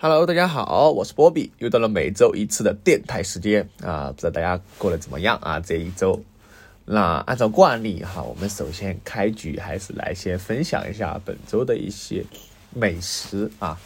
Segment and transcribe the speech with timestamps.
[0.00, 5.58] Hello，大家好，我是波比，又到了每周一次的电台时间啊，不知道大家过得怎么样啊？
[5.58, 6.22] 这一周，
[6.84, 12.24] 那按照惯例哈，我们首先开局还是来先分享一下本周的一些
[12.72, 13.76] 美食啊。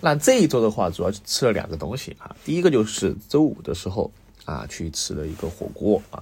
[0.00, 4.10] 那这一周的话，主要吃了两个东西啊，第一个就是周五的时候
[4.46, 6.20] 啊，去吃了一个火锅啊。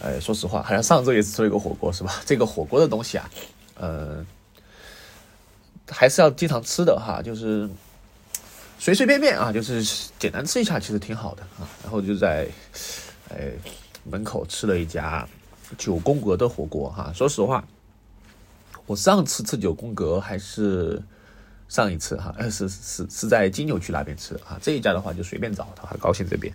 [0.00, 2.20] 呃，说实话，好像上周也吃了一个火锅是吧？
[2.26, 3.30] 这个火锅的东西啊，
[3.76, 4.26] 呃，
[5.88, 7.70] 还是要经常吃的哈，就是。
[8.84, 9.82] 随随便便啊，就是
[10.18, 11.66] 简单吃一下，其实挺好的啊。
[11.82, 12.46] 然后就在，
[13.30, 13.50] 哎，
[14.04, 15.26] 门口吃了一家
[15.78, 17.10] 九宫格的火锅哈。
[17.14, 17.64] 说实话，
[18.84, 21.02] 我上次吃九宫格还是
[21.66, 24.58] 上一次哈，是是是在金牛区那边吃的啊。
[24.60, 26.54] 这一家的话就随便找，他还高兴这边。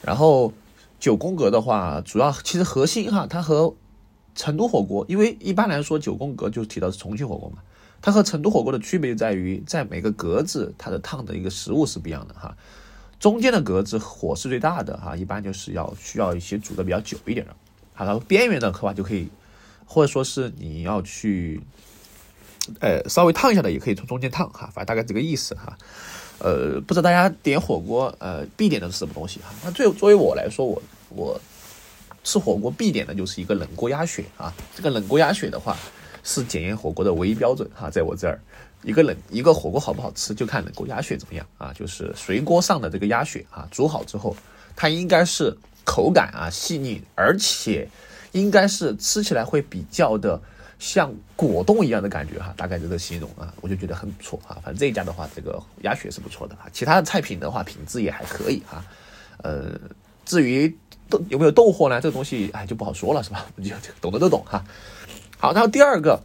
[0.00, 0.50] 然后
[0.98, 3.74] 九宫格的话，主要其实核心哈，它和
[4.34, 7.58] 成都火锅，因为一般来说九宫格就提到是重庆火锅嘛。
[8.02, 12.56] 它和成都火锅的区别就在于，在每个格子它的烫的一个食物是不一样的哈。
[13.18, 17.56] 中间的格子火是最大的哈，一般就是要需要一些煮的比较久一点的。
[17.94, 19.28] 好了，边缘的话就可以，
[19.86, 21.60] 或者说是你要去，
[22.78, 25.76] 呃，稍微烫一下的也可以从中间烫哈，反正大概这个意思哈。
[26.38, 29.46] 呃，不知道大家点火锅呃必点的是什么东西哈？
[29.64, 31.40] 那最作为我来说，我我
[32.22, 34.52] 吃火锅必点的就是一个冷锅鸭血啊。
[34.76, 35.74] 这个冷锅鸭血的话。
[36.28, 38.40] 是检验火锅的唯一标准哈，在我这儿，
[38.82, 44.36] 一个冷一个火锅好不好吃，就看冷锅鸭血怎么样啊，就是水锅上的这个鸭血啊，煮好之后，
[44.74, 47.88] 它应该是口感啊细腻，而且
[48.32, 50.40] 应该是吃起来会比较的
[50.80, 58.84] 像果冻一样的感觉哈，大概这个形容啊，我就觉得很不错啊，反正这一家的话，这个鸭血是不错的啊，其他的菜品的话品质也还可以哈，
[59.44, 59.78] 呃，
[60.24, 60.76] 至于
[61.28, 63.46] 有没有冻货呢，这个东西哎就不好说了是吧？
[63.62, 64.64] 就懂的都懂哈。
[65.38, 66.20] 好，然后第二个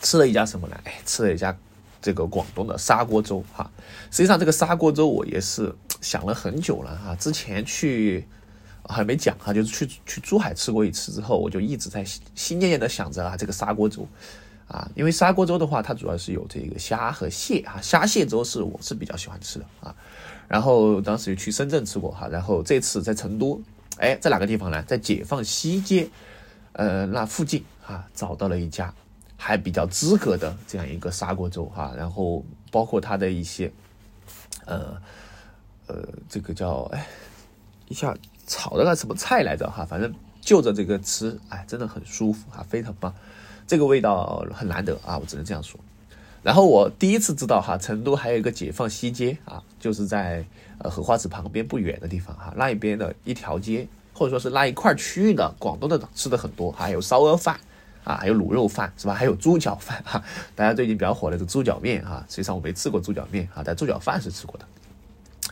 [0.00, 0.80] 吃了一家什么呢？
[0.84, 1.56] 哎，吃了一家
[2.00, 3.68] 这个广东的砂锅粥哈。
[4.10, 7.14] 实际上，这个砂锅粥我也是 想了很久了哈。
[7.16, 8.24] 之前去
[8.84, 14.06] 还没讲哈，就是去去珠海吃过一次之后，我就一直在心心念念的想着啊，这个砂锅粥
[14.68, 19.92] 啊，因为砂锅粥的话，它主要是有这个虾和蟹啊，虾蟹粥是我是比较喜欢吃的啊。
[20.46, 23.60] 然后当时去深圳吃过哈，然后这次在成都，
[23.98, 24.80] 哎，在哪个地方呢？
[24.84, 26.08] 在解放西街，
[26.74, 27.64] 呃，那附近。
[27.88, 28.92] 啊，找到了一家
[29.36, 33.72] 还比较资格的这样一个砂锅粥哈，然后包括它的一些，
[34.66, 34.94] 呃
[35.86, 37.06] 呃，这个叫哎，
[37.88, 38.14] 一下
[38.46, 43.14] 炒的那什么菜来着哈，反正就着这个吃，哎，真的很舒服哈，非常棒，
[43.66, 45.80] 这个味道很难得啊，我只能这样说。
[46.42, 50.44] 然后我第一次知道哈，成都还有一个解放西街啊，就是在
[50.76, 57.58] 呃荷花池旁边不远的地方哈，那一边的一条街或者说是那一块区域的广东的吃的很多，还有烧鹅饭。
[58.08, 59.12] 啊，还有卤肉饭是吧？
[59.12, 60.24] 还有猪脚饭哈，
[60.54, 64.64] 大家最近比较火的这猪脚面哈，实际上我没吃过猪脚面啊，但猪脚饭是吃过的，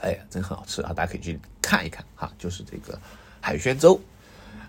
[0.01, 2.99] 哎呀，真很好吃啊，大家可以去看一看哈，就是这个
[3.43, 4.01] 海鲜粥。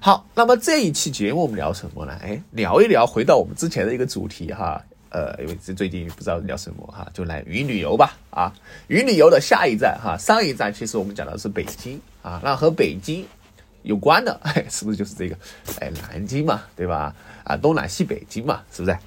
[0.01, 2.11] 好，那么这一期节目我们聊什么呢？
[2.21, 8.53] 哎，聊一聊，回到我们之前的一个主题哈，呃，因为这最近不知道聊什么哈，就来云旅游吧啊，
[8.87, 13.25] 云旅游的下一站哈，上一站其实我们讲的是北京啊，那和北京。
[13.83, 15.37] 有关的， 哎，是不是就是这个？
[15.79, 17.15] 哎，南京嘛，对吧？
[17.43, 18.97] 啊，东南西北京嘛，是不是？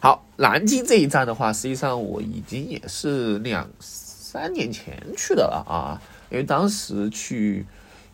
[0.00, 6.00] 好，南京这一站的话，实际上我已经也是两三年前去的了啊，
[6.30, 7.64] 因为当时去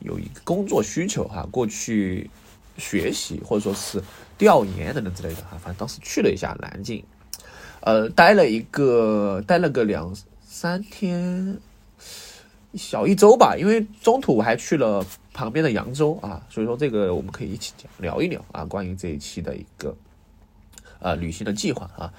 [0.01, 2.31] 有一个工作需求哈，过去
[2.79, 4.03] 学习或者说是
[4.39, 7.05] 调研等等之类的哈，反正当时去了一下南京，
[7.81, 10.15] 呃，待了一个，待了个两
[10.47, 11.59] 三天。
[12.75, 19.97] 小一周吧，因为中途我还去了旁边的扬州啊，所以说这个我们可以一起聊一聊啊，关于这一期的一个
[21.01, 22.13] 呃旅行的计划啊。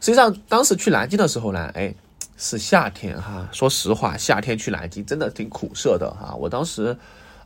[0.00, 1.94] 实际上当时去南京的时候呢，哎，
[2.36, 6.34] 是夏天哈，说实话，夏天去南京真的挺苦涩的哈。
[6.34, 6.96] 我当时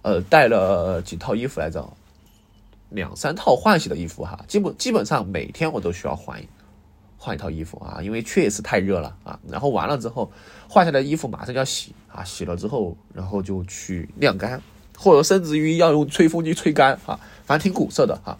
[0.03, 1.93] 呃带了几套衣服来着，
[2.91, 6.47] 两三套换洗的衣服哈，基本基本上每天我都需要换一。
[7.17, 9.41] 换一套衣服啊，因为确实太热了啊。
[9.49, 10.31] 然后完了之后，
[10.69, 14.61] 换下来衣服马上就要洗啊，洗了之后，然后就去晾干，
[14.97, 18.39] 或者甚至于要用吹风机吹干啊，反正挺苦涩的哈。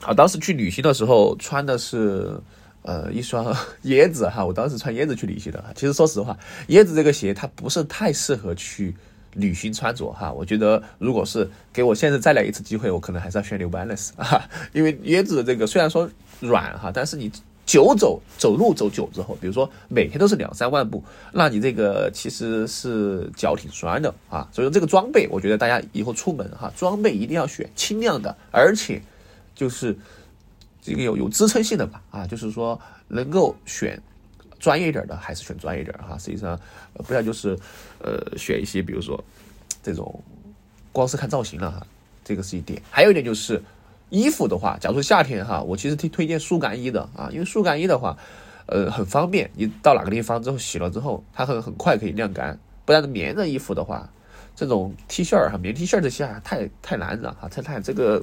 [0.00, 2.38] 好，当时去旅行的时候穿的是
[2.82, 5.64] 呃一双 椰子哈，我当时穿椰子去旅行的。
[5.74, 6.36] 其实说实话，
[6.68, 8.94] 椰子这个鞋它不是太适合去
[9.34, 10.32] 旅行穿着哈。
[10.32, 16.10] 我觉得如果是给我现在再来一次机会，我可能还是要选 New Balance 啊，因为椰子的这个虽然说。
[16.44, 17.30] 软哈，但是你
[17.64, 24.48] 久走走路走久之后，比如说每天都是两三万步，那你这个其实是脚挺酸的啊。
[24.52, 29.00] 所以说这个装备，我觉得大家以后出门哈，装备一定要选轻量的，而且
[29.54, 29.96] 就是
[30.82, 32.78] 这个有有支撑性的吧啊，就是说
[33.08, 34.00] 能够选
[34.58, 36.18] 专业一点的还是选专业点哈。
[36.18, 36.58] 实际上，
[37.06, 37.56] 不要就是
[38.00, 39.22] 呃选一些比如说
[39.82, 40.22] 这种
[40.90, 41.86] 光是看造型了哈，
[42.24, 42.82] 这个是一点。
[42.90, 43.62] 还有一点就是
[44.12, 48.16] 衣服的话，假如说夏天哈，我其实推推荐速干衣的啊，因为速干衣的话，
[48.66, 52.58] 呃很方便，你到哪个地方之后洗了之后，它很很快可以晾干。
[52.84, 54.08] 不然棉的衣服的话，
[54.54, 58.22] 这种 T 恤哈，棉 T 恤这些啊，太太难了哈，太太这个。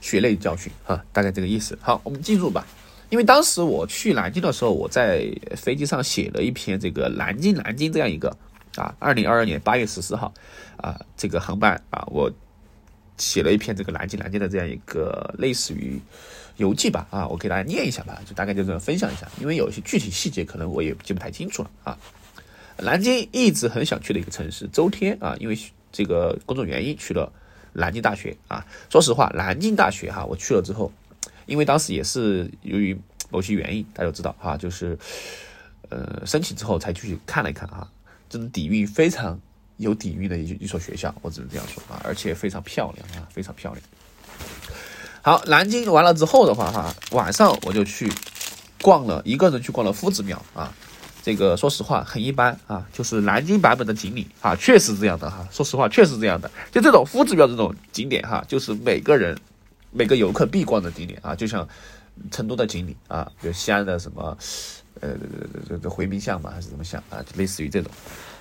[0.00, 1.78] 血泪教训哈，大概这个意思。
[1.80, 2.66] 好，我们记住吧。
[3.08, 5.26] 因为当时我去南京的时候，我在
[5.56, 8.28] 飞机上写了一篇这个南京南京这样一个
[8.76, 10.30] 啊，二零二二年八月十四号
[10.76, 12.30] 啊，这个航班啊，我
[13.16, 16.00] 写了一篇这个南京南京的这样一个类似于
[16.56, 19.28] 游记吧啊，我给大家念一下吧，就大概就这样分享一下。
[19.40, 21.98] 因为有一些具体细节可能我也记不太清楚了啊。
[22.78, 25.58] 南京一直很想去的一个城市，周天啊，因为
[25.92, 27.32] 这个工作原因去了。
[27.76, 30.92] 南京大学啊，说实话，南京大学哈，我去了之后，
[31.44, 32.96] 因为当时也是由于
[33.30, 34.96] 某些原因，大家都知道哈，就是
[35.88, 37.90] 呃申请之后才去看了一看啊，
[38.28, 39.40] 这种底蕴非常
[39.76, 43.84] 有底蕴的一一所学校，我只能这样说啊，而且非常漂亮啊，非常漂亮。
[45.22, 48.12] 好，南京完了之后的话哈，晚上我就去
[48.82, 50.72] 逛了一个人去逛了夫子庙啊。
[51.22, 55.48] 这个说实话很一般啊，就是南京版本的锦里啊，确实这样的哈。
[55.50, 56.50] 说实话，确实这样的。
[56.70, 59.34] 就这种夫子庙这种景点哈，就是每个人
[59.90, 61.66] 每个游客必逛的景点啊，就像
[62.30, 64.36] 成都的锦里啊，比如西安的什么
[65.00, 65.16] 呃
[65.66, 67.90] 这这回民巷嘛，还是什么巷啊，类似于这种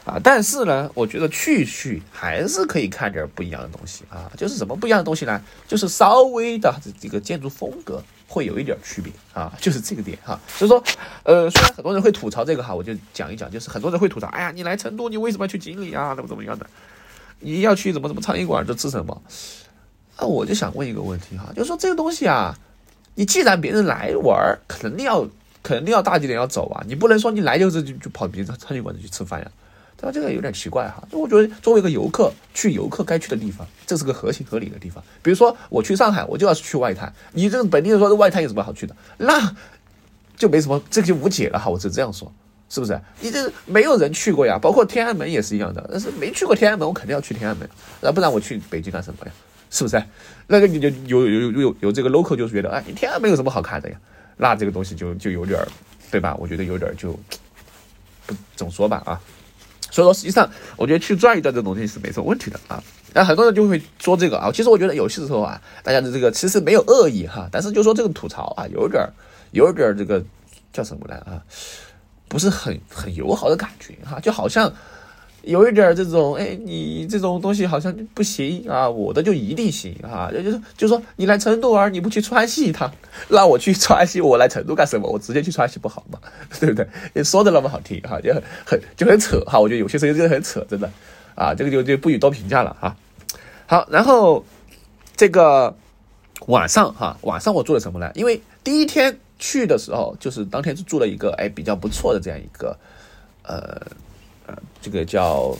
[0.05, 0.19] 啊。
[0.23, 4.31] 但是呢，我觉得去去还是可以看点不一样的东西啊。
[4.37, 5.41] 就是什么不一样的东西呢？
[5.67, 8.03] 就是稍微的这个建筑风格。
[8.25, 10.39] 会有一点区别啊，就是这个点哈。
[10.47, 10.83] 所以说，
[11.21, 16.15] 呃，虽然很多人会吐槽这个哈，我就讲一讲，就是很多人会吐槽，哎呀，你来成都，你为什么要去锦里啊？
[16.15, 16.65] 怎么怎么样的？
[17.41, 19.21] 你要去怎么怎么苍蝇馆，这吃什么？
[20.17, 22.57] 那我就想问一个问题哈，就是说这个东西啊，
[23.13, 25.27] 你既然别人来玩，肯定要
[25.61, 29.51] 肯定要大几点要走啊，你不能说你来就是就就跑别的苍蝇馆子去吃饭呀。
[30.05, 35.01] 那这个有点奇怪哈，就我觉得作为一个游客去游客该去的地方，这是个合情合理的地方。
[35.21, 39.55] 比如说我去上海，我就要去外滩，你这个本地人说这外滩有什么好去的，那
[40.35, 41.69] 就没什么，这就无解了哈。
[41.69, 42.29] 我是这样说，
[42.69, 42.99] 是不是？
[43.21, 45.89] 你这没有人去过呀，包括天安门也是一样的。
[45.89, 47.69] 但是没去过天安门，我肯定要去天安门，
[48.01, 49.31] 那不然我去北京干什么呀？
[49.69, 50.03] 是不是？
[50.47, 53.97] 那个你就有有有有有这个 local 就觉得，哎，天安门有什么好看的呀？
[54.35, 55.57] 那这个东西就就有点，
[56.11, 56.35] 对吧？
[56.37, 57.17] 我觉得有点就
[58.25, 59.21] 不怎么说吧啊。
[59.93, 62.83] 所以说，实际上我觉得去转一转这东西是没什么问题的啊。
[63.13, 69.13] 那很多人就会说这个啊，其实我觉得有些时候啊，大家的这个其实没有恶意哈，但是就说这个吐槽啊，有点儿，
[69.51, 70.23] 有点儿这个
[70.73, 71.37] 叫什么呢啊，
[72.27, 74.73] 不是很很友好的感觉哈，就好像。
[75.43, 82.89] 有一点这种，哎，你这种东西好像不行啊，我的就一定行啊，也就是就说你来成都玩，你不去川西一趟，
[83.27, 85.09] 让我去川西，我来成都干什么？
[85.09, 86.17] 我直接去川西不好吗？
[86.61, 86.87] 对不对？
[87.13, 90.89] 你说的那么好听哈，就很很就很扯哈，我觉得有些时候真的很扯，真的
[91.35, 92.95] 啊，这个就就不予多评价了哈。
[93.67, 94.45] 好，然后
[95.17, 95.75] 这个
[96.47, 98.09] 晚上哈，晚上我做了什么呢？
[98.15, 102.77] 因为第一天去的时候，就是当天是住了一个哎比较不错的这样一个
[103.43, 103.81] 呃。
[104.45, 105.55] 呃，这个叫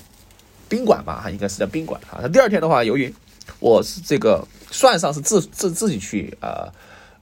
[0.68, 2.20] 宾馆吧，哈，应该是叫宾馆哈。
[2.22, 3.14] 那第二天的话，由于
[3.60, 6.68] 我是这个算上是自自自己去呃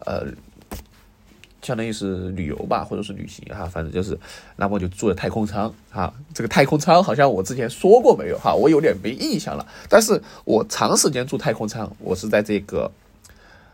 [0.06, 0.26] 呃，
[1.62, 4.18] 相当于是旅游吧，或者是旅行哈，反正就是，
[4.56, 6.14] 那么就住了太空舱哈。
[6.34, 9.68] 这个太空舱好像我之前说过没有哈，我有点没印象了。
[9.90, 12.90] 但是我长时间住太空舱，我是在这个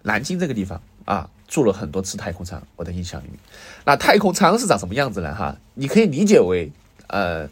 [0.02, 3.38] 南京这个地方啊，住了很多次太空舱，我的印象里面。
[3.86, 5.36] 那太空舱是长什么样子呢？
[5.36, 6.72] 哈，你可以理解为
[7.08, 7.48] 呃。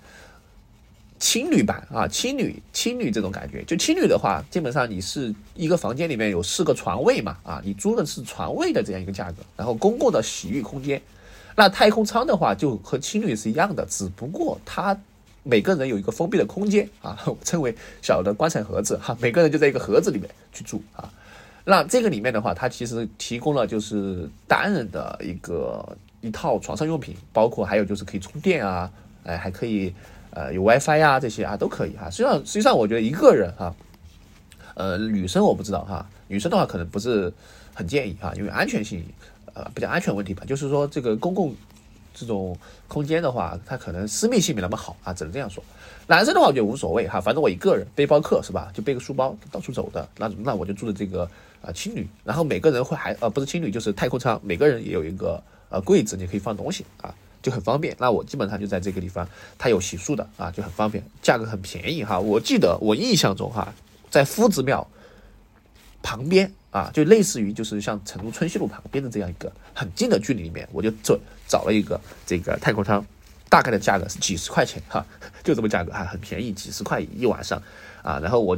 [1.17, 11.01] 青旅版啊，青旅青旅这种感觉，就青旅的话，基本上你是一个房间里面有四个床位嘛，啊，你租的是床位的这样一个价格，然后公共的洗浴空间。
[11.55, 14.99] 那太空舱的话，就和青旅是一样的，只不过它
[15.43, 21.09] 每个人有一个封闭的空间啊， 称为小的棺材盒子哈，每个人就在一个盒子里面去住啊。
[21.63, 28.91] 那这个里面的话，它其实提供了就是单人的一个一套床上用品，包括还有就是可以充电啊，
[29.23, 29.93] 哎，还可以。
[30.35, 32.09] 呃，有 WiFi 呀，这些啊都可以哈。
[32.09, 33.73] 实际上，实际上我觉得一个人哈，
[34.75, 37.33] 呃，女生我不知道哈，女生的话可能不是
[37.73, 39.01] 很建议哈，因为安全性，
[39.53, 40.43] 呃，比较安全问题吧。
[40.45, 41.55] 就是说这个公共
[42.13, 42.55] 这种
[42.89, 45.63] 空间的话，它可能私密性没那么好啊，只能这样说。
[46.05, 51.23] 男生的话我觉得无所谓哈，反正我一个人背包客是吧，就背个书包到处走的，那那我就住的这个
[51.61, 57.15] 啊青旅，然后每个人会还呃不是青旅就是太空舱，每个人也有一个呃柜子，你可以放东西啊。
[57.45, 62.19] 就很方便，那我基本上就在这个地方，它有洗漱的啊，就很方便，价格很便宜哈。
[62.19, 63.71] 我记得我印象中哈，
[64.09, 64.87] 在夫子庙
[66.01, 71.15] 旁边啊，就类似于就是像成都春熙路旁边的这样一个很近的距离里面，我就找
[71.47, 73.05] 找了一个这个太空舱，
[73.47, 75.05] 大概的价格是几十块钱哈，
[75.45, 77.61] 就这么价格还很便宜，几十块一晚上
[78.01, 78.17] 啊。
[78.23, 78.57] 然后我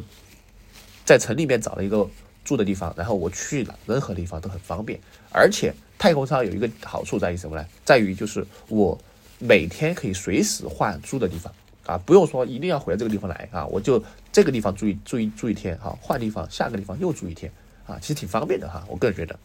[1.03, 2.09] 在城里面找了一个
[2.45, 4.97] 住的地方，然后我去了任何地方都很方便，
[5.37, 7.65] 而且太空舱有一个好处在于什么呢？
[7.85, 8.97] 在于就是我
[9.39, 11.53] 每天可以随时换住的地方。
[11.85, 13.65] 啊，不用说，一定要回到这个地方来啊！
[13.67, 17.49] 我就这个地方住一住一住一天，哈，换地方，下个地方又住一天，
[17.85, 18.83] 啊，其实挺方便的哈。
[18.89, 19.39] 我个人觉得，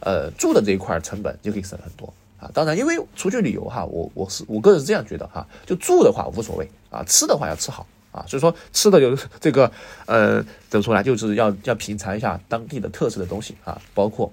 [0.00, 2.50] 呃，住的这一块成本就可以省很多啊。
[2.52, 8.24] 当然，因为出去旅游哈，我我是我个人是这样觉得哈，就住的话无所谓啊，吃的话要吃好啊。
[8.26, 9.70] 所以说吃的就这个
[10.06, 14.32] 呃怎么说呢，就是要要品尝一下当地的特色的东西啊，包括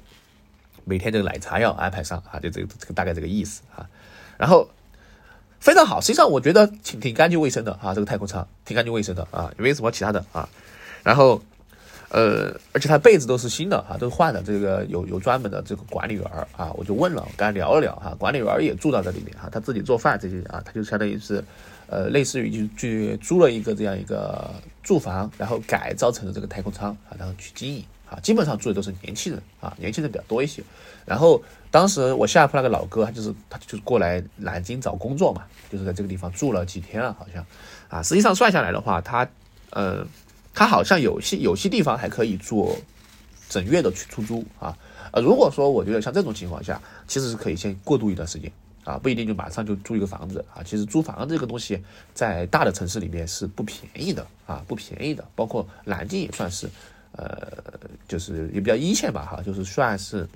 [0.85, 3.87] 每天这个奶茶要安排上啊，就这个这个大概这个意思啊，
[4.37, 4.69] 然后。
[5.63, 10.49] 非常好，实际上我觉得挺挺干净卫生的啊，这个太空舱挺干净卫生的啊，也没什么其他的啊。
[11.03, 11.41] 然后，
[12.09, 14.43] 呃，而且它被子都是新的啊，都是换的。
[14.43, 16.25] 这个有有专门的这个管理员
[16.57, 21.41] 啊，我就问了，跟他聊了聊哈，管理员也住到这里面哈，他自己做饭这些啊，他就相当于是，
[21.87, 27.81] 呃，类似于就去租了一个这样一个住房，然后改造成了这个太空舱啊，然后去经营。
[28.13, 30.63] 啊，基本上住的都是年轻人啊，年轻人比较多一些。
[31.03, 31.41] 然后
[31.71, 37.43] 当时我下铺那个老哥，他就是他就是过来南京找工作嘛，就是在这个地方住了几天了，好像
[37.89, 39.27] 啊，实际上算下来的话，他
[39.71, 40.05] 呃，
[40.53, 42.77] 他好像有些有些地方还可以做
[43.49, 44.77] 整月的去出租啊。
[45.11, 48.51] 呃，如果说我觉得像这种情况下，其实是可以先过渡一段时间
[48.83, 50.61] 啊，不一定就马上就租一个房子啊。
[50.63, 56.69] 其实租房这个东西在大的城市里面是不便宜的啊，不便宜的，包括南京也算是。
[57.15, 57.47] 呃，
[58.13, 60.29] 就是也比较一线吧，哈，就是算是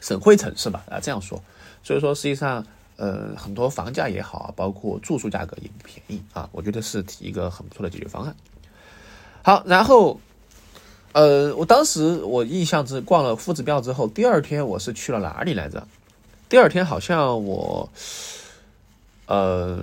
[0.00, 1.38] 省会城市吧，啊，这样说。
[1.82, 2.64] 所以说，实际上，
[2.96, 8.34] 呃，很多房价也好，包括住宿价格也不便宜啊，我觉得是一个很不错的解决方案。
[9.42, 10.18] 好，然后，
[11.12, 15.86] 呃，我当时我印象是逛了夫子庙之后，第二天我是去了哪里来着？
[16.48, 17.90] 第二天好像我，
[19.26, 19.78] 呃，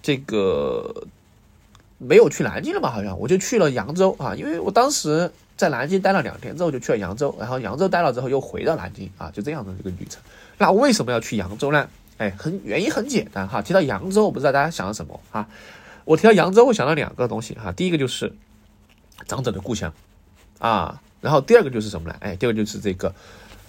[0.00, 1.04] 这个。
[2.04, 2.90] 没有去南京了吧？
[2.90, 5.30] 好像我就去了扬州啊，因为我当时
[5.62, 10.20] 在南京待了两天之后就去了扬州，然后扬州待了之后又回到南京啊，就这样的一个旅程。
[10.58, 11.88] 那为什么要去扬州呢？
[12.18, 13.62] 哎，很原因很简单哈。
[13.62, 15.48] 提到扬州，我不知道大家想到什么啊？
[16.04, 17.70] 我提到扬州，我想到两个东西哈。
[17.70, 18.34] 第一个就是
[19.28, 19.94] 长者的故乡
[20.58, 22.16] 啊，然后第二个就是什么呢？
[22.18, 23.14] 哎，第二个就是这个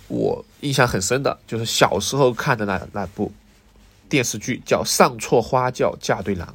[0.07, 3.31] 我印象很深的，就是小时候看的那那部
[4.09, 6.47] 电视剧叫《上错花轿嫁对郎》，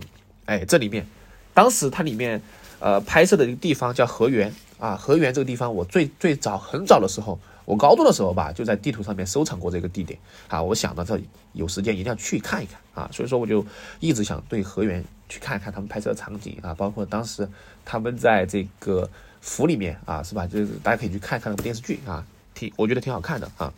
[0.46, 1.06] 哎，这里面。
[1.54, 2.40] 当时它里面，
[2.80, 10.16] 呃，拍摄的一个地方叫河源啊，河源这个地方，我最最早很早的时候，我高中的时候吧，就在地图上面收藏过这个地点
[10.46, 10.62] 啊。
[10.62, 11.20] 我想到这
[11.54, 13.66] 有时间一定要去看一看啊，所以说我就
[13.98, 17.48] 一直想对河源去看一看他们拍摄的场景啊，包括当时
[17.84, 20.46] 他们在这个府里面啊，是吧？
[20.46, 23.72] 就是大家可以去看看那部电视剧啊，挺我觉得挺好看的啊。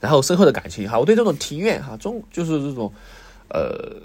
[0.00, 2.92] 然后深厚的感情哈，我对这种庭院哈，中就是这种，
[3.50, 4.02] 呃，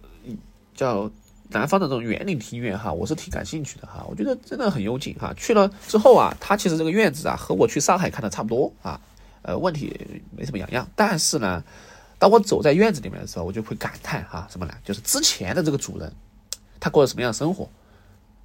[0.75, 1.09] 叫。
[1.53, 5.33] 南方的这种园林庭院哈，我是挺感兴趣的哈，我觉得真的很幽静哈。
[5.37, 8.99] 去了之后啊，它其实这个院子啊，和我去上海看的差不多啊，
[9.43, 9.95] 呃，问题
[10.35, 10.85] 没什么两样。
[10.95, 11.63] 但是呢，
[12.17, 14.73] 当我走在院子里面的时候，我就会感叹哈，什么呢？
[14.83, 16.11] 就是之前的这个主人，
[16.79, 17.69] 他过了什么样的生活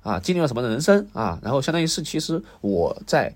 [0.03, 3.35] 啊，经历了什么人生啊，然后相当于是其实我在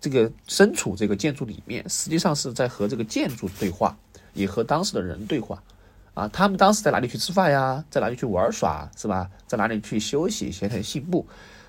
[0.00, 3.96] 这个身处这个建筑里面，实际上是在和这个建筑对话，
[4.34, 5.62] 也和当时的人对话。
[6.16, 7.84] 啊，他们当时在哪里去吃饭呀？
[7.90, 9.28] 在哪里去玩耍，是吧？
[9.46, 11.26] 在哪里去休息、闲谈信步？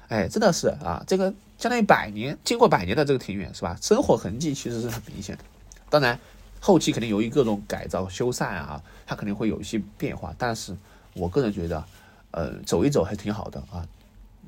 [0.08, 3.78] 哎，真的是啊，这个相当于百年，经过百年的这个庭院，是吧？
[3.82, 5.44] 生活痕迹其实是很明显的。
[5.90, 6.18] 当然，
[6.62, 10.34] 后期肯定由于各种改造、修缮啊，它肯定会有一些变化。
[10.38, 10.74] 但是
[11.14, 11.84] 我个人觉得，
[12.32, 13.86] 呃，走一走还挺好的啊。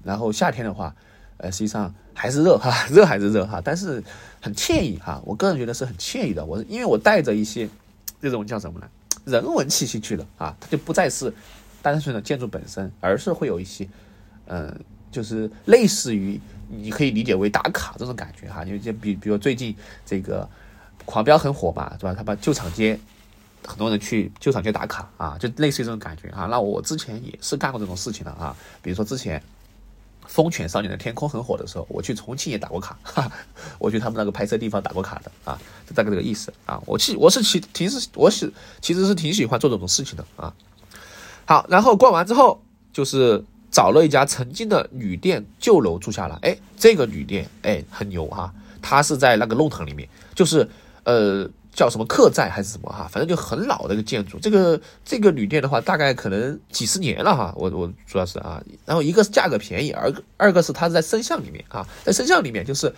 [0.06, 0.96] 然后夏天的话，
[1.36, 4.02] 呃，实际上还是热哈， 热还是热哈，但是
[4.42, 5.22] 很惬意哈。
[5.26, 6.46] 我个人觉得是很惬意的。
[6.46, 7.68] 我因为我带着一些
[8.22, 8.88] 这种叫什么呢？
[9.26, 11.34] 人文气息去了啊，它就不再是
[11.82, 13.88] 单纯的建筑本身，而是会有一些，
[14.48, 14.74] 嗯，
[15.12, 18.64] 就是类似于你可以理解为打卡这种感觉哈。
[18.64, 20.48] 因为就比比如最近这个
[21.06, 22.14] 狂飙很火嘛，是吧？
[22.14, 23.00] 他把旧厂街
[23.66, 26.46] 很多人去旧厂街打卡啊，就类似于这种感觉啊。
[26.46, 29.40] 那我之前也是干过这种事情的啊，比如说之前。
[30.30, 33.30] 《风犬少年的天空》很火的时候，我去重庆也打过卡， 哈，
[33.80, 35.60] 我去他们那个拍摄地方打过卡的啊，
[35.90, 36.80] 就大概这个意思啊。
[36.86, 40.54] 我其我是其其实我喜其实是挺喜欢做这种事情的啊。
[41.46, 42.62] 好，然后逛完之后，
[42.94, 46.38] 就是找了一家曾经的旅店旧楼住下了。
[46.44, 50.70] 哎，这个旅店哎很牛哈，它是在那个弄堂里面，就是
[51.06, 51.50] 呃。
[51.80, 54.38] 叫什么客栈还是什么哈，反正就很老的一个建筑。
[54.42, 57.54] 这个这个旅店的话，大概可能几十年了哈。
[57.56, 62.94] 我我主要是啊，然后一个是价格便宜，而二个是它是在深巷里面啊，在深巷里面就是，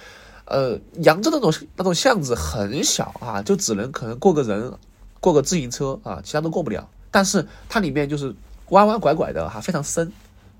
[0.46, 4.74] 呃，扬州那种那种巷子很小啊，就只能可能过个人，
[5.20, 6.90] 过个自行车啊，其他都过不了。
[7.12, 8.34] 但是它里面就是
[8.70, 10.12] 弯弯拐拐的哈，非常深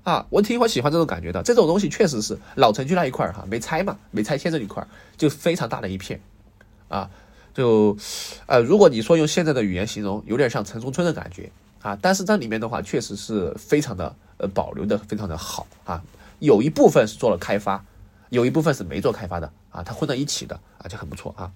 [0.04, 1.42] 啊，我挺喜欢这种感觉的。
[1.42, 4.86] 这种东西确实是老城区那一块儿哈，没拆嘛，没拆迁这一块
[5.16, 6.20] 就非常大的一片
[6.86, 7.10] 啊，
[7.54, 7.96] 就
[8.46, 11.50] 呃，如果你说用现在的语言形容，有点像城中村的感觉
[11.82, 11.98] 啊。
[12.00, 16.02] 但是这里面的话，确实是非常的呃保留的非常的好啊，
[16.38, 17.84] 有一部分是做了开发。
[18.30, 21.52] 有一部分是没做开发的啊，它混在一起的啊，就很不错啊，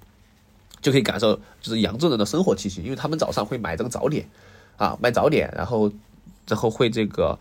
[0.83, 4.29] 就可以感受就是扬州人的生活气息，因为他们早上会买这个早点
[4.77, 5.91] 啊，买早点，然后
[6.47, 7.39] 然后会这个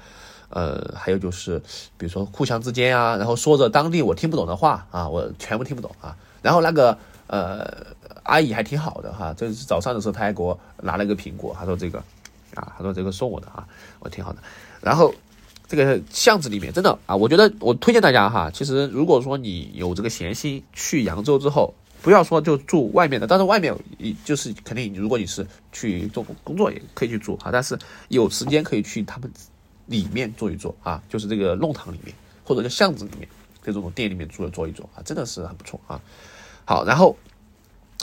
[0.47, 1.59] 呃，还有就是
[1.97, 6.97] 比如说互相之间啊，然后说着当地我听不懂的话啊，我全部听不懂啊，然后那个
[7.27, 7.87] 呃
[8.25, 11.97] 阿姨还挺好的哈，这是早上的时候她还给我拿了一个苹果，她说这个
[12.53, 13.67] 啊，她说这个送我的啊，
[13.99, 14.39] 我挺好的，
[14.81, 15.11] 然后。
[15.67, 18.51] 这个巷子里面真的啊，我觉得我推荐大家哈。
[18.53, 23.75] 其实如果说你有这个闲心去扬州之后，不要说就住外面的，但是外面
[24.23, 27.49] 就是肯定，如果你是去做工作也可以去住哈。
[27.51, 27.75] 但是
[28.09, 29.29] 有时间可以去他们
[29.87, 33.27] 里面坐一坐啊，就是这个弄堂里面或者叫巷子里面
[33.63, 35.99] 这种店里面住了坐一坐啊，真的是很不错啊。
[36.63, 37.17] 好，然后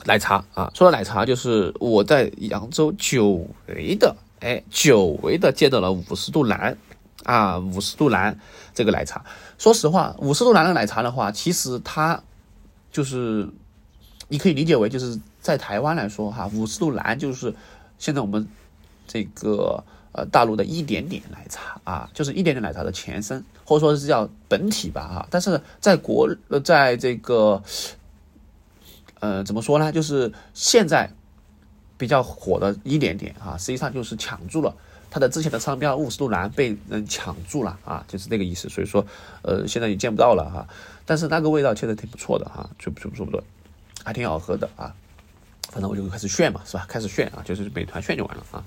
[0.05, 6.77] 奶茶啊，说到奶茶，就是我在扬州久违的哎，久违的见到了五十度蓝。
[7.25, 8.37] 啊，五十度蓝
[8.75, 9.25] 这个奶茶，
[9.57, 12.21] 说实话，五十度蓝的奶茶的话，其实它
[12.91, 13.49] 就是
[14.27, 17.55] 你可以理解为就是在台湾来说哈，五十度蓝就是
[17.97, 18.45] 现在我们
[19.07, 25.29] 这个呃大陆的一点点奶茶啊，就是一点点奶茶的前身，或者说是叫本体吧哈。
[25.31, 27.63] 但是在国呃在这个
[29.23, 31.09] 呃怎么说呢，就是现在
[31.97, 34.75] 比较火的一点点啊，实际上就是抢住了。
[35.09, 38.69] 它的之前的商标五十度蓝被人抢住了啊，就是那个意思。
[38.69, 39.07] 所以说，
[39.43, 40.67] 呃，现在也见不到了哈。
[41.05, 43.45] 但是那个味道确实挺不错的哈，就就不错，
[44.03, 44.93] 还挺好喝的啊。
[45.69, 46.85] 反正我就开始炫嘛，是吧？
[46.89, 48.65] 开始炫啊，就是美团炫就完了啊。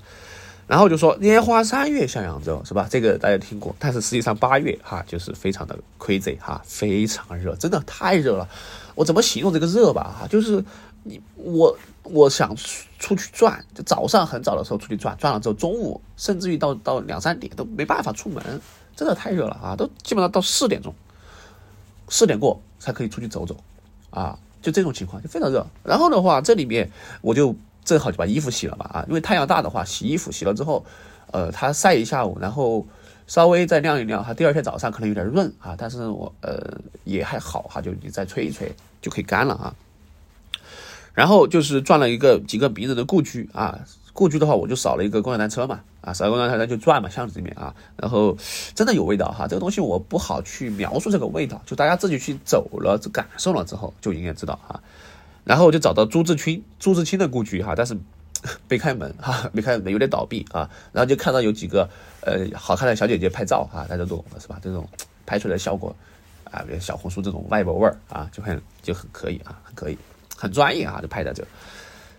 [0.67, 2.87] 然后就说烟花三月下扬州，是吧？
[2.89, 3.75] 这个大家听过。
[3.77, 8.47] 但是实际上八月哈，就是非常的 crazy 哈，非常热，真的太热了。
[8.95, 10.15] 我怎么形容这个热吧？
[10.21, 10.63] 哈，就是
[11.03, 11.77] 你我。
[12.07, 12.55] 我想
[12.99, 18.61] 出去转，就早上很早的时候出去转，转了之后中午，甚至于到到两三点都没办法出门，
[18.95, 19.75] 真的太热了啊！
[19.75, 20.93] 都基本上到四点钟，
[22.07, 23.57] 四点过才可以出去走走，
[24.11, 25.65] 啊，就这种情况就非常热。
[25.83, 30.85] 然后的话，这里面我就正好就把衣服洗了吧，啊，因为太阳大的话，洗衣服洗了之后，
[31.31, 32.85] 呃，它晒一下午，然后
[33.27, 39.75] 稍微再晾一晾，它第二天早上可能有点润啊，但是我呃也还好哈，就你再吹一吹就可以干了啊。
[41.13, 43.79] 然后就是转了一个几个名人的故居啊，
[44.13, 48.37] 故居的话我就扫了一个共享单车嘛，啊，扫共享单车就转嘛，巷子里面啊，然后
[48.75, 54.81] 真的有味道哈，这个东西我不好去描述这个味道，就大家自己去走了感受了之后就应该知道哈。
[55.45, 57.97] 然后我就找到朱自清，朱自清的故居哈，但是
[58.69, 61.89] 没开门 哈，没开门有点倒闭啊，然后就看到有几个
[62.21, 64.59] 呃好看的小姐姐拍照哈，大家都懂的是吧？
[64.61, 64.87] 这种
[65.25, 65.95] 拍出来的效果
[66.45, 69.97] 啊，小红书这种外国味儿啊，就很就很可以啊，很可以。
[70.37, 71.47] 很专业啊，就拍在这。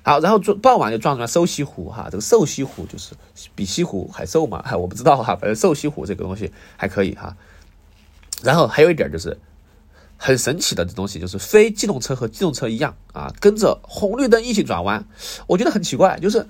[0.03, 3.15] 好，然后撞傍晚就撞上瘦西湖哈，这个瘦西湖就是
[3.55, 7.37] 比西湖还瘦嘛，我不知道哈，反正瘦西湖这个东西还可以哈。
[8.43, 9.37] 然后还有一点就是
[10.17, 15.07] 很神奇的这东西，就是非机动车和机动车一样啊，跟着红绿灯一起转弯。
[15.47, 16.47] 我觉得很奇怪，就是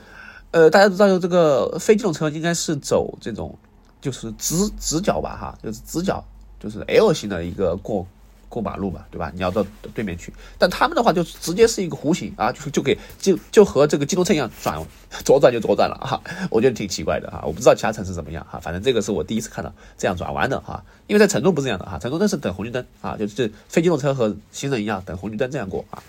[0.51, 3.59] 呃，大家都知道这个非机动车应该是走这种
[4.01, 6.25] 就是直直角吧哈，就是直角，
[6.61, 8.07] 就是 L 型的一个过。
[8.57, 9.31] 过马路嘛，对吧？
[9.35, 9.63] 你要到
[9.95, 14.83] 对面去，但他们的话就直接是一个弧形啊，就就给就就和这个机动车一样转
[15.23, 16.19] 左转就左转了哈，
[16.51, 26.03] 我觉得挺奇怪的哈，我不知道其他城市怎么样哈，反正这个是我第一次看到这样转弯的哈，因为在成都不是这样的哈，成都都是等红绿灯啊，就是非机动车和行人一样等红绿灯这样过啊。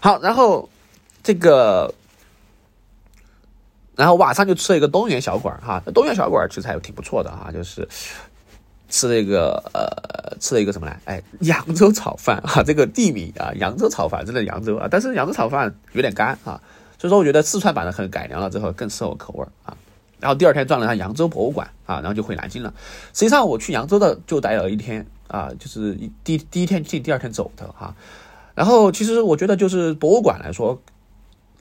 [0.00, 0.68] 好，然后
[1.22, 1.94] 这个，
[3.96, 7.88] 然后晚上就吃了一个东园小馆哈，东园小馆其实还挺不错的哈，就是。
[8.88, 10.96] 吃了一个呃，吃了一个什么呢？
[11.04, 16.60] 哎，扬州炒饭哈， 这个地名啊，扬州炒饭真的扬州啊，但是扬州炒饭有点干啊，
[16.98, 19.76] 所以说我觉得四川版的可能改良了之后更适合我口味啊。
[20.18, 22.72] 然后第二天转了一下扬州博物馆啊，然后就回南京了。
[23.12, 27.94] 实际上我去扬州的就待了一天啊，就是第第一天进，第二天走的哈。
[28.54, 30.80] 然后其实我觉得就是博物馆来说。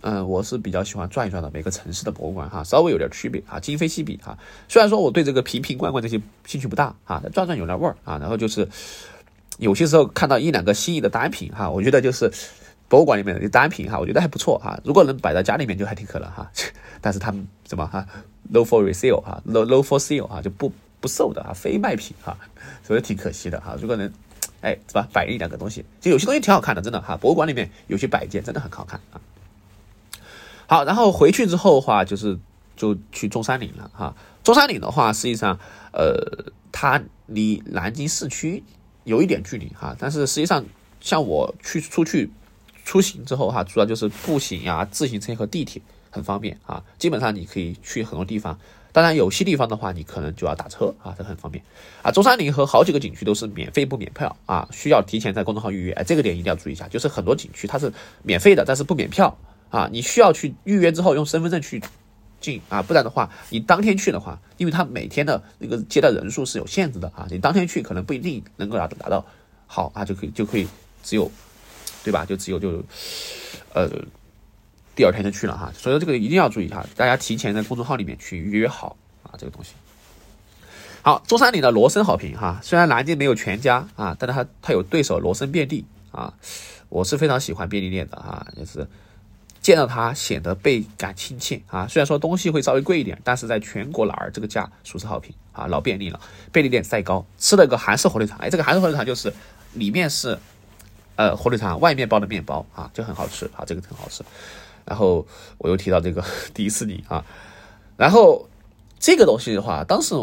[0.07, 4.37] 嗯，我是比较喜欢转一转的每个城市的博物馆哈，稍微有点区别啊，今非昔比哈。
[4.67, 8.19] 虽然说我对这个瓶瓶罐罐这些兴趣不大啊，转转有点味儿啊。
[8.19, 8.69] 然后就是
[9.57, 12.31] 有些时候看到一两个心仪的单品哈，我觉得就是
[12.87, 14.79] 博物馆里面的单品哈，我觉得还不错哈。
[14.83, 16.51] 如果能摆在家里面就还挺可能哈。
[17.01, 18.05] 但是他们什么哈
[18.53, 22.37] ，low for resale 哈，low low for sale 哈，就不不售的啊，非卖品哈，
[22.83, 23.75] 所以挺可惜的哈。
[23.81, 24.07] 如果能
[24.61, 25.07] 哎，是吧？
[25.11, 27.17] 摆一两个东西，就有些东西挺好看的，真的哈。
[27.17, 29.19] 博物馆里面有些摆件真的很好看啊。
[30.67, 32.37] 好，然后回去之后的话，就是
[32.75, 34.15] 就去中山陵了哈。
[34.43, 35.59] 中山陵的话，实际上，
[35.91, 38.63] 呃，它离南京市区
[39.03, 40.63] 有一点距离哈，但是实际上，
[41.01, 42.29] 像我去出去
[42.83, 46.83] 出行之后哈，主要就是步行呀、自行车和地铁很方便啊。
[46.97, 48.59] 基本上你可以去很多地方。
[48.91, 51.61] 当然，有些地方的话，你可能就要打车啊，这很方便
[52.01, 52.09] 啊。
[52.11, 55.91] 中山陵和好几个景区都是免费不免票啊，需要提前在公众号预约。
[55.91, 57.91] 哎，这个点一定要注意一下，就是很多景区它是
[58.23, 59.37] 免费的，但是不免票
[59.69, 59.89] 啊。
[59.91, 61.81] 你需要去预约之后用身份证去
[62.39, 69.25] 进啊，不然的话，你当天去的话，因为他每天的那个接待人数是有限制的啊，你当天去可能不一定能够达达到
[69.67, 70.67] 好啊，就可以就可以
[71.03, 71.31] 只有
[72.03, 72.25] 对吧？
[72.25, 72.83] 就只有就
[73.73, 73.89] 呃。
[74.97, 79.73] 第二天就去了哈，所以说这个一定要注意哈，大家提前在公众号里面去预约好啊，这个东西。
[81.01, 86.33] 好，中山陵的罗森好评哈，虽然南京没有全家啊，但是他他有对手罗森便利啊，
[86.87, 88.87] 我是非常喜欢便利店的啊，就是
[89.65, 91.87] 见到它显得倍感亲切啊。
[91.87, 96.19] 虽然说东西会稍微贵一点，但是在全国哪儿这个价属实好评啊，老便利了。
[96.51, 99.33] 便利店赛高，吃了个韩式火腿肠，哎，这个韩式火腿肠就是
[99.73, 100.37] 里面是
[101.15, 104.23] 呃火腿肠，外面包的面包啊，就很好吃啊，这个很好吃。
[104.85, 105.25] 然后
[105.57, 106.23] 我又提到这个
[106.53, 107.25] 迪士尼啊，
[107.97, 108.47] 然后
[108.99, 110.13] 这个东西的话，当时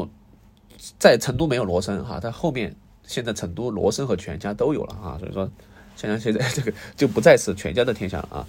[1.00, 2.72] 在成都没有罗森哈，但后面
[3.04, 5.50] 现在成都罗森和全家都有了啊，所以说
[5.96, 8.46] 现在现在这个就不再是全家的天下了啊。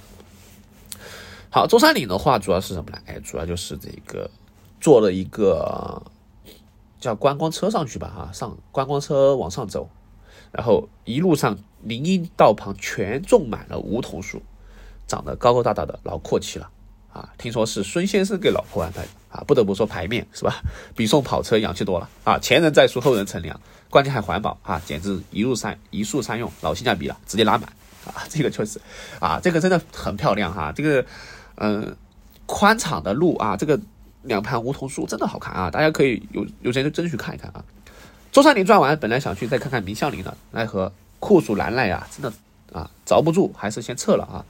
[1.56, 2.98] 好，中山陵的话主要是什么呢？
[3.06, 4.28] 哎，主要就是这个
[4.82, 6.02] 坐了一个
[7.00, 9.88] 叫观光车上去吧哈，上观光车往上走，
[10.52, 14.42] 然后一路上林荫道旁全种满了梧桐树。
[15.06, 16.68] 长得高高大大的老阔气了
[17.12, 17.30] 啊！
[17.38, 19.44] 听说是孙先生给老婆安排的啊！
[19.46, 20.64] 不得不说排面是吧？
[20.96, 22.40] 比送跑车洋气多了啊！
[22.40, 23.60] 前人栽树后人乘凉，
[23.92, 24.82] 关键还环保啊！
[24.84, 27.70] 简直一路三一树三用，老性价比了，直接拉满
[28.06, 28.24] 啊！
[28.30, 28.82] 这个确实
[29.20, 30.72] 啊，这个真的很漂亮哈！
[30.72, 31.06] 这个
[31.56, 31.96] 嗯，
[32.46, 33.80] 宽敞的路啊，这个
[34.24, 35.70] 两旁梧桐树真的好看啊！
[35.70, 37.64] 大家可以有有时间就真去看一看啊！
[38.32, 42.34] 中山陵转完，本来想去再看看明孝陵的，奈何酷暑难耐呀，真的
[42.72, 44.46] 啊，着不住，还是先撤了啊！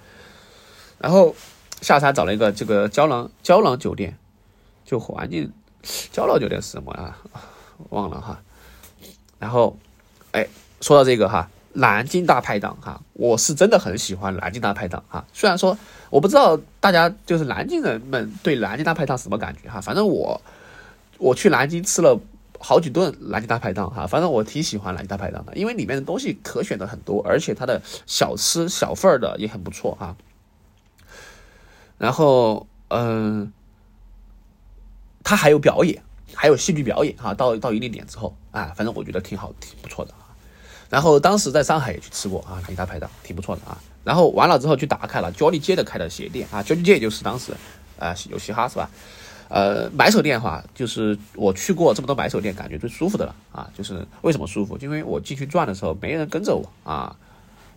[1.00, 1.36] 然后
[1.82, 4.18] 下山找了一个这个胶囊胶囊酒店，
[4.86, 5.52] 就环境
[6.12, 7.18] 胶囊酒店是什么啊？
[7.90, 8.42] 忘了哈。
[9.40, 9.78] 然后，
[10.32, 10.48] 哎，
[10.80, 15.26] 说到这个哈，南京大排档哈，我是真的很喜欢南京大排档哈。
[15.34, 15.78] 虽然说
[16.10, 20.40] 我不知道大家就是南京人们对南京大排档什么感觉哈，反正我
[21.18, 22.20] 我去南京吃了
[22.60, 30.16] 好几顿南京大排档哈，反正我挺喜欢南京大排档的，因为里面的东西可选的很多，而且它的小吃小份儿的也很不错啊。
[31.98, 33.54] 然后，嗯，
[35.24, 37.34] 他还有表演，还有戏剧表演哈。
[37.34, 40.14] 到到一定点之后，啊，反正我觉得挺好，挺不错的。
[40.94, 43.76] 然后当时在上海也去吃过啊，南京大排档挺不错的啊。
[44.04, 47.52] 然后完了之后去打开了 Johnny 街的开的鞋店啊，Johnny 街就是当时
[47.98, 48.88] 啊有嘻哈是吧？
[49.50, 53.68] 呃，买手店的话，就是我去过这么多买手店，感觉最舒服的了啊。
[53.76, 54.78] 就是为什么舒服？
[54.82, 57.16] 因为我进去转的时候没人跟着我啊。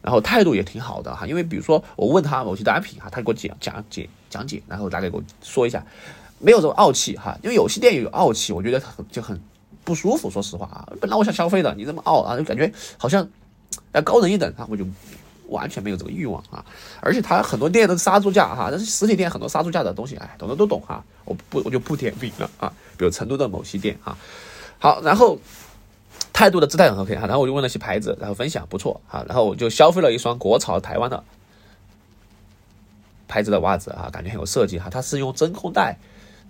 [0.03, 5.83] 然后态度也挺好的哈，因为比如说我问他某些单品哈，他给我讲讲解讲解，然后大概给我说一下，
[6.39, 9.41] 没有这种傲气哈，因为有些店有傲气，我觉得很就很
[9.87, 10.29] 不舒服。
[10.29, 13.27] 说实话啊，本来我想消费的，你这么傲啊，就感觉好像
[13.93, 14.85] 要高人一等啊，我就
[15.49, 16.63] 完全没有这个欲望啊。
[17.01, 22.71] 而且他很多店都杀猪价哈，但是实体店很多杀猪价的东西，哎，懂的都懂哈，我不我就不点名了啊。
[22.99, 24.19] 比如成都的某些店啊，
[24.79, 25.39] 好，然后。
[26.33, 31.25] 态度的姿态很 OK 哈，然后我就问了些牌子，然后分享不错哈，然后我就消费了一双国潮台湾的
[33.27, 35.97] 牌子的袜子啊，感觉很有设计哈，它是用真空袋，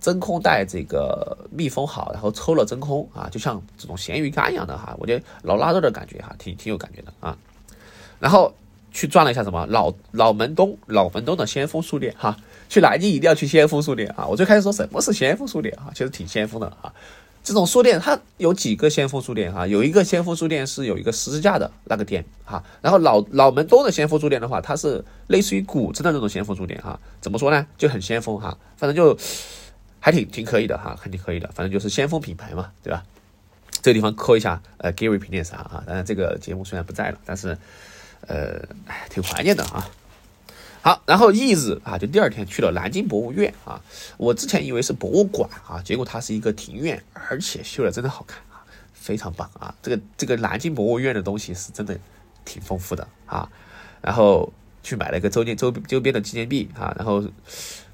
[0.01, 7.37] 真空袋这个密封好，然后抽了真空啊，就像这种咸鱼干一样的哈，我觉得老腊肉的感觉哈，挺挺有感觉的啊。
[8.19, 8.55] 然后
[8.93, 12.37] 去转了一下什么老老门东老门东的先锋书店哈，
[12.69, 14.27] 去南京一定要去先锋书店啊。
[14.27, 16.93] 我最开始说什么是先锋书店啊，其实挺先锋的啊。
[17.43, 27.65] 这种书店它有几个先锋书店哈，有一个先锋书店是有一个十字架的那个店哈，然后老老门东的先锋书店的话，它是类似于古镇的那种先锋书店哈，怎么说呢？
[27.79, 29.17] 就很先锋哈，反正就
[30.07, 33.03] 还挺挺可以的哈，肯定可以的，反正就是先锋品牌嘛，对吧？
[33.83, 35.83] 这个地方扣一下呃，Gary 平点啥啊？
[35.85, 37.59] 当然这个节目虽然不在了，但是
[38.29, 39.91] 呃，哎，挺怀念的啊。
[40.81, 43.83] 好，然后翌日啊，就第二天去了南京博物院啊。
[44.17, 49.75] 我之前以为是博物馆啊，结果它是一个庭院，而且修的真的好看啊，非常棒啊。
[49.83, 51.99] 这个这个南京博物院的东西是真的
[52.45, 53.51] 挺丰富的啊。
[54.01, 54.53] 然后
[54.85, 57.25] 去买了一个周边周周边的纪念币啊，然后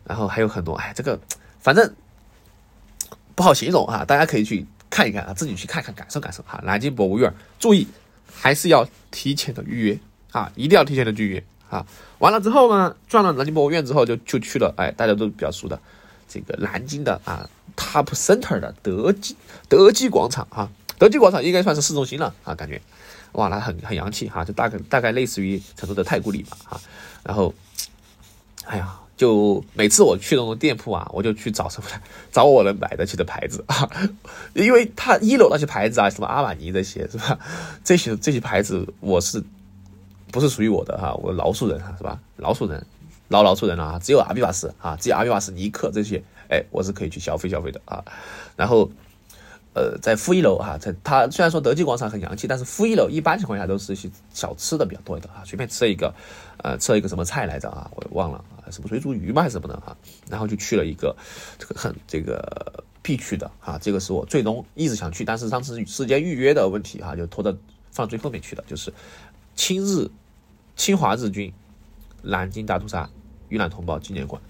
[0.04, 1.18] 然后还有很多，哎，这个
[1.58, 1.94] 反正
[3.42, 6.62] 不好形容啊，大家可以去看一看啊，自己去看看感受感受哈。
[6.64, 7.88] 南京博物院，注意
[8.32, 9.98] 还是要提前的预约
[10.30, 11.84] 啊，一定要提前的预约啊。
[12.20, 15.76] 完了之后呢，转了南京博物院之后，就就去了，哎，大家都比较熟的
[16.28, 19.34] 这个南京的啊 Top Center 的德基
[19.68, 22.80] 德基广场啊，德基广场应该算是市中心了啊，感觉
[23.32, 26.80] 哇，那很很洋气哈，就大概大概类似于成都的太古里吧啊，
[27.24, 27.52] 然后，
[28.66, 29.00] 哎呀。
[29.22, 31.88] 就每次我去那种店铺啊，我就去找什么？
[32.32, 33.88] 找我能买得起的牌子啊，
[34.52, 37.38] 因为他一楼那些牌子啊，什么阿玛尼这些是吧？
[37.84, 39.40] 这些这些牌子我是
[40.32, 41.14] 不是属于我的哈？
[41.22, 42.18] 我老鼠人哈是吧？
[42.36, 42.84] 老鼠人
[43.28, 44.00] 老老鼠人了啊！
[44.02, 48.04] 只有阿比巴斯啊，只有阿比巴斯尼克这些，哎，我是可以去消费消费的啊。
[48.56, 48.90] 然后
[49.74, 56.12] 呃，在负一楼哈，在它虽然说德基广场很洋气，但是负一楼一般情况下都是一些小吃的比较多的啊，随便吃一个
[56.56, 57.88] 呃，吃一个什么菜来着啊？
[57.94, 58.44] 我忘了。
[58.70, 59.96] 什么水煮鱼嘛还是什么的哈，
[60.28, 61.16] 然后就去了一个
[61.58, 67.52] 这个很这个必去的哈，这个是我最终一直想去，但是当时时间预约的问题哈，就拖到
[67.90, 68.92] 放最后面去的，就是
[69.54, 70.08] 亲日
[70.76, 71.52] 侵华日军
[72.22, 73.08] 南京大屠杀
[73.48, 74.40] 遇难同胞纪念馆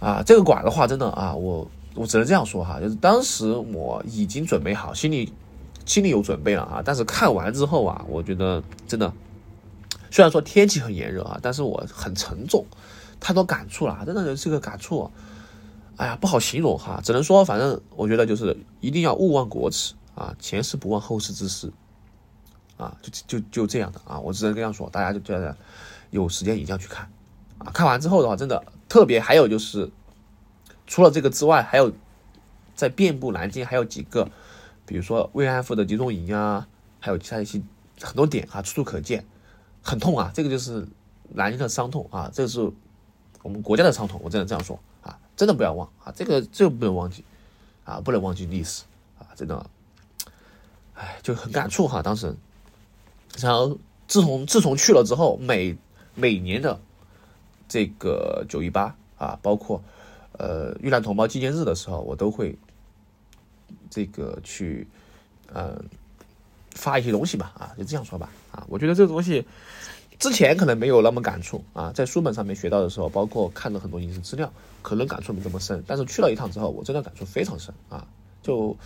[0.00, 5.32] 啊，这个馆的话真的啊，我我只能这样说哈，就是当时我已经准备好，心里
[5.86, 9.12] 心里有准备了啊，但是看完之后啊，我觉得真的。
[10.14, 12.64] 虽然说天气很炎热啊，但是我很沉重，
[13.18, 15.10] 太多感触了，真的是个感触，
[15.96, 21.72] 哎呀，不好形容哈，只能说，反正我觉得就是一定要勿忘国耻啊，前事不忘后事之师，
[22.76, 25.56] 啊，就就就这样的啊，我只能这样说，大家就觉得
[26.10, 27.10] 有时间一定要去看
[27.58, 29.90] 啊，看完之后的话，真的特别，还有就是，
[30.86, 31.92] 除了这个之外，还有
[32.76, 34.30] 在遍布南京还有几个，
[34.86, 36.68] 比如说慰安妇的集中营啊，
[37.00, 37.60] 还有其他一些
[38.00, 39.26] 很多点啊，处处可见。
[39.84, 40.88] 很痛啊，这个就是
[41.34, 42.72] 南京的伤痛啊，这是
[43.42, 47.22] 我们国家的伤痛，我只能这样说啊，真的不要忘啊，这个这个不能忘记
[47.84, 48.84] 啊，不能忘记历史
[49.18, 49.70] 啊，真的，
[50.94, 52.34] 哎，就很感触哈，当时，
[53.38, 53.76] 然后
[54.08, 55.76] 自从自从去了之后，每
[56.14, 56.80] 每年的
[57.68, 59.82] 这个九一八啊，包括
[60.38, 62.58] 呃遇难同胞纪念日的时候，我都会
[63.90, 64.88] 这个去
[65.52, 65.84] 嗯。
[66.84, 69.42] 发一些东西吧，啊，就这样说吧，啊，我觉得这个东西
[70.18, 78.06] 之前可能没有那么感触啊，在书本上面学到的时候，包括看了很多影视资料，可能感触没这么深，但是去了一趟之后，我真的感触非常深啊，
[78.42, 78.76] 就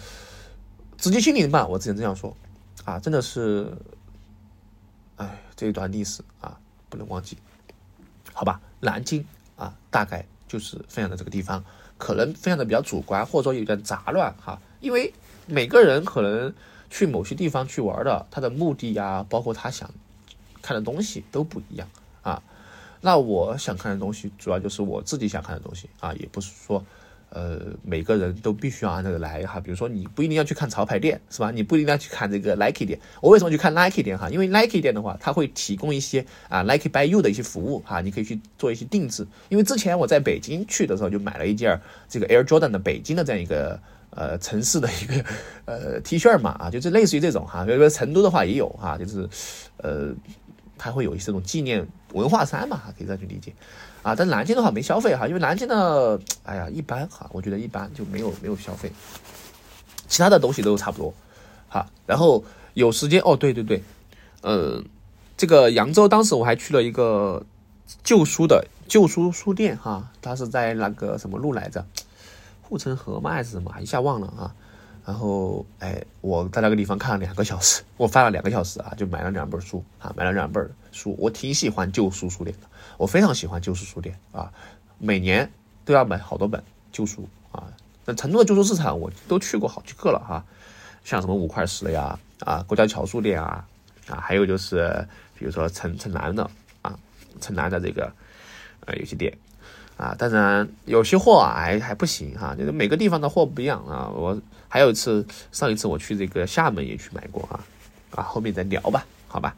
[0.96, 2.36] 直击心灵吧，我只能这样说，
[2.84, 3.76] 啊，真的是，
[5.16, 6.56] 哎，这一段历史啊，
[6.88, 7.36] 不能忘记，
[8.32, 11.64] 好吧，南京啊，大概就是分享的这个地方，
[11.96, 15.12] 可能分享的比较主观，或者说有点杂乱哈，因为
[15.46, 16.54] 每个人可能。
[16.90, 19.90] 去某些地方去玩的，他的目的呀，包括他想
[20.62, 21.88] 看的东西都不一样
[22.22, 22.42] 啊。
[23.00, 26.84] 那我想看的东西，主要就是我自己想看的东西啊，也不是说，
[27.30, 29.60] 呃，每个人都必须要按这个来哈。
[29.60, 31.52] 比如说，你不一定要去看潮牌店，是吧？
[31.52, 32.98] 你不一定要去看这个 Nike 店。
[33.20, 34.28] 我为什么去看 Nike 店哈？
[34.30, 39.24] 因为 Nike 店的话，它会提供一些啊 Nike by You 的一些服务哈，你可以去做一些定制。
[39.48, 43.80] 因为之前我在北京去的时候，就买了一件这个 Air Jordan 的北京的这样一个。
[44.18, 45.24] 呃，城市的一个
[45.64, 49.28] 呃 T 恤嘛，啊，就是类似于这种哈，比如说成都的话也有哈，就是
[49.76, 50.12] 呃，
[50.76, 53.54] 它会有一些这种纪念文化衫嘛，可以这样去理解
[54.02, 54.16] 啊。
[54.16, 58.90] 但南京的话没消费哈，因为南京的哎呀一般哈，我觉得一般就没有没有消费，
[60.08, 61.14] 其他的东西都差不多
[61.68, 61.86] 哈。
[62.04, 63.80] 然后有时间哦，对对对，
[64.42, 64.82] 呃，
[65.36, 67.40] 这个扬州当时我还去了一个
[68.02, 71.86] 旧书的旧书书店哈，它是在那个什么路来着？
[72.68, 74.54] 护城河嘛还是什么，一下忘了啊。
[75.06, 81.16] 然后哎，我在那个地方看了两个小时，我翻了两个小时啊，就买了两本书啊，买了两本书。
[81.18, 82.66] 我挺喜欢旧书书店的，
[82.98, 84.52] 我非常喜欢旧书书店啊，
[84.98, 85.50] 每年
[85.86, 87.64] 都要买好多本旧书啊。
[88.04, 90.44] 那成都的旧书市场我都去过好几个了哈，
[91.04, 93.66] 像什么五块石呀，啊，郭家桥书店啊，
[94.08, 96.50] 啊，还有就是比如说城城南的
[96.82, 96.98] 啊，
[97.40, 98.12] 城南的这个
[98.84, 99.32] 呃有些店。
[99.98, 104.08] 啊，当然有些货还还不行哈，就是每个地方的货不一样啊。
[104.14, 107.58] 我还有一次，上一次我去这个厦门也去买过啊，
[108.14, 109.56] 啊，后面再聊吧，好吧。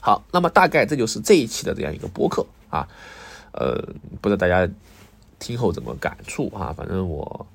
[0.00, 2.86] 好，那么大概这就是这一期的这样一个播客啊，
[3.50, 3.74] 呃，
[4.20, 4.72] 不知道大家
[5.40, 6.72] 听后怎么感触啊？
[6.72, 7.46] 反正我，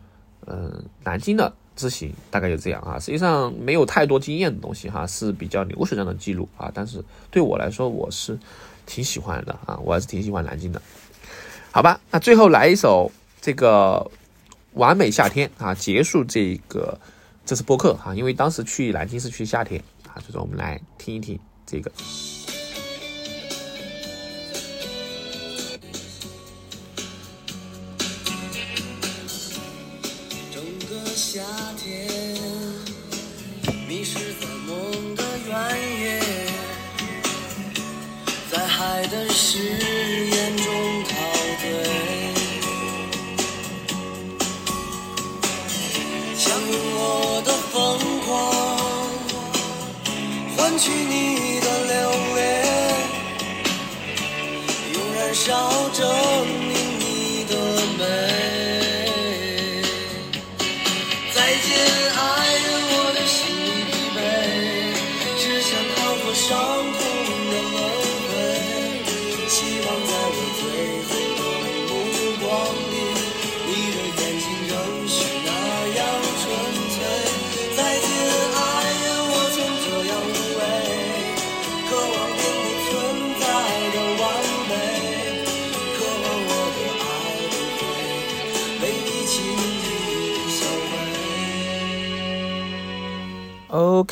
[0.45, 2.99] 嗯，南京的之行大概就这样啊。
[2.99, 6.69] 实际上没有太多经验的东西哈，是比较流水账的记录啊。
[6.73, 8.37] 但是对我来说，我是
[8.85, 10.81] 挺喜欢的啊，我还是挺喜欢南京的。
[11.73, 14.11] 好吧那最后来一首这个
[14.73, 16.99] 完美夏天啊结束这个
[17.47, 21.91] 这次播客哈因为当时去南京是去夏天啊所以说我们来听一听这个。
[30.51, 31.41] 整个夏
[31.75, 32.07] 天
[33.89, 36.21] 迷失在梦的原野
[38.51, 39.27] 在海的
[50.75, 51.32] 失去你。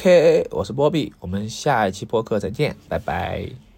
[0.02, 3.71] OK，我是波比，我们下一期播客再见，拜拜。